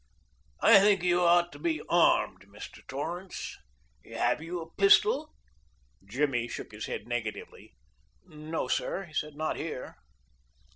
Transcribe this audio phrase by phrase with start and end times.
[0.61, 2.81] I think you ought to be armed, Mr.
[2.87, 3.55] Torrance.
[4.03, 5.31] Have you a pistol?"
[6.03, 7.75] Jimmy shook his head negatively.
[8.25, 9.97] "No, sir," he said; "not here."